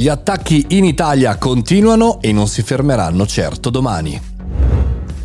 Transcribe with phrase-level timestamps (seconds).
[0.00, 4.18] Gli attacchi in Italia continuano e non si fermeranno certo domani.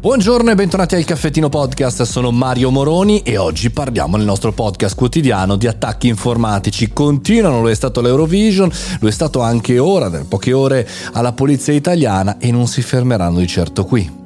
[0.00, 4.96] Buongiorno e bentornati al Caffettino Podcast, sono Mario Moroni e oggi parliamo nel nostro podcast
[4.96, 6.92] quotidiano di attacchi informatici.
[6.92, 8.68] Continuano, lo è stato l'Eurovision,
[8.98, 13.38] lo è stato anche ora, da poche ore, alla Polizia Italiana e non si fermeranno
[13.38, 14.25] di certo qui.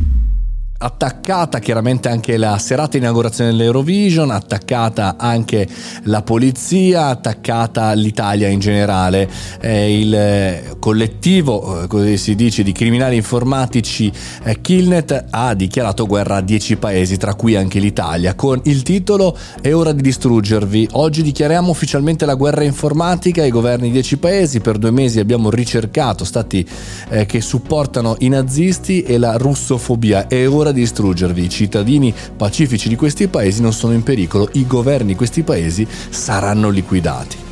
[0.81, 5.67] attaccata chiaramente anche la serata inaugurazione dell'Eurovision, attaccata anche
[6.03, 9.29] la polizia, attaccata l'Italia in generale.
[9.59, 14.11] Eh, il collettivo, eh, così si dice, di criminali informatici
[14.43, 19.37] eh, Killnet ha dichiarato guerra a 10 paesi, tra cui anche l'Italia, con il titolo
[19.61, 20.89] È ora di distruggervi.
[20.93, 24.59] Oggi dichiariamo ufficialmente la guerra informatica ai governi di 10 paesi.
[24.59, 26.67] Per due mesi abbiamo ricercato stati
[27.09, 30.27] eh, che supportano i nazisti e la russofobia.
[30.27, 31.43] È ora di distruggervi.
[31.43, 35.87] I cittadini pacifici di questi paesi non sono in pericolo, i governi di questi paesi
[36.09, 37.50] saranno liquidati.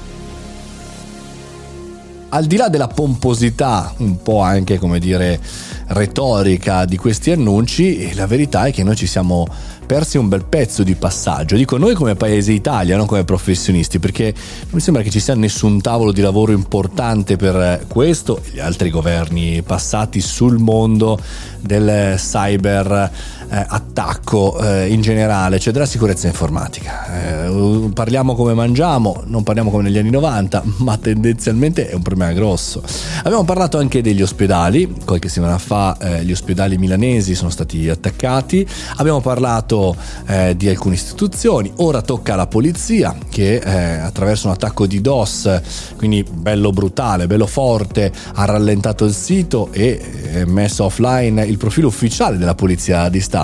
[2.31, 5.39] Al di là della pomposità, un po' anche come dire
[5.87, 9.47] retorica di questi annunci, la verità è che noi ci siamo
[9.87, 11.55] persi un bel pezzo di passaggio.
[11.55, 15.33] Dico noi come paese Italia, non come professionisti, perché non mi sembra che ci sia
[15.33, 21.19] nessun tavolo di lavoro importante per questo e gli altri governi passati sul mondo
[21.59, 23.11] del cyber
[23.49, 27.47] eh, attacco eh, in generale, cioè della sicurezza informatica.
[27.47, 32.31] Eh, parliamo come mangiamo, non parliamo come negli anni 90, ma tendenzialmente è un problema
[32.33, 32.83] grosso.
[33.23, 38.67] Abbiamo parlato anche degli ospedali, qualche settimana fa eh, gli ospedali milanesi sono stati attaccati,
[38.97, 39.95] abbiamo parlato
[40.27, 45.61] eh, di alcune istituzioni, ora tocca alla polizia che eh, attraverso un attacco di DOS,
[45.97, 52.37] quindi bello brutale, bello forte, ha rallentato il sito e messo offline il profilo ufficiale
[52.37, 53.38] della Polizia di Stato.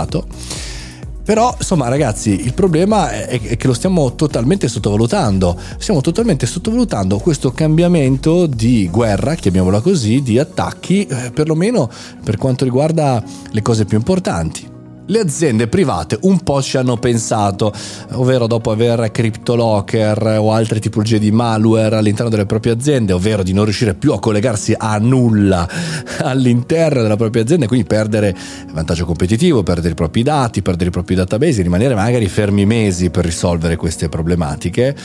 [1.26, 5.60] Però, insomma, ragazzi, il problema è che lo stiamo totalmente sottovalutando.
[5.80, 11.90] Stiamo totalmente sottovalutando questo cambiamento di guerra, chiamiamola così, di attacchi, eh, perlomeno
[12.24, 14.75] per quanto riguarda le cose più importanti.
[15.08, 17.72] Le aziende private un po' ci hanno pensato,
[18.14, 23.54] ovvero dopo aver CryptoLocker o altre tipologie di malware all'interno delle proprie aziende, ovvero di
[23.54, 25.70] non riuscire più a collegarsi a nulla
[26.24, 28.36] all'interno della propria azienda e quindi perdere
[28.74, 33.26] vantaggio competitivo, perdere i propri dati, perdere i propri database, rimanere magari fermi mesi per
[33.26, 34.96] risolvere queste problematiche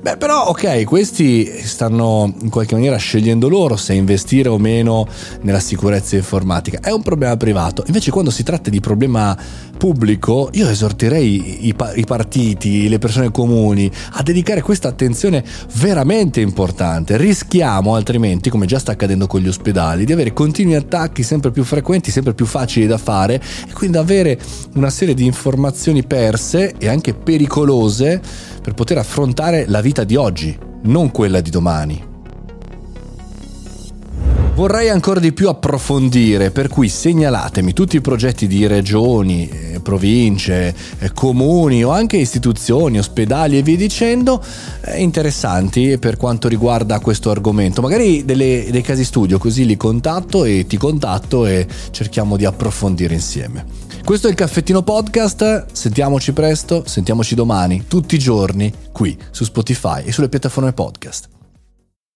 [0.00, 5.06] Beh, però, ok, questi stanno in qualche maniera scegliendo loro se investire o meno
[5.42, 6.78] nella sicurezza informatica.
[6.80, 7.82] È un problema privato.
[7.86, 9.36] Invece, quando si tratta di problema
[9.76, 15.42] pubblico, io esorterei i, i partiti, le persone comuni a dedicare questa attenzione
[15.74, 17.16] veramente importante.
[17.16, 21.64] Rischiamo altrimenti, come già sta accadendo con gli ospedali, di avere continui attacchi sempre più
[21.64, 24.38] frequenti, sempre più facili da fare e quindi avere
[24.74, 28.20] una serie di informazioni perse e anche pericolose
[28.68, 32.04] per poter affrontare la vita di oggi, non quella di domani.
[34.54, 40.74] Vorrei ancora di più approfondire, per cui segnalatemi tutti i progetti di regioni, eh, province,
[40.98, 44.44] eh, comuni o anche istituzioni, ospedali e via dicendo,
[44.82, 47.80] eh, interessanti per quanto riguarda questo argomento.
[47.80, 53.14] Magari delle, dei casi studio, così li contatto e ti contatto e cerchiamo di approfondire
[53.14, 53.87] insieme.
[54.08, 60.02] Questo è il caffettino podcast, sentiamoci presto, sentiamoci domani, tutti i giorni, qui su Spotify
[60.02, 61.37] e sulle piattaforme podcast.